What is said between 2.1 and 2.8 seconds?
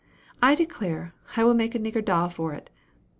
for it.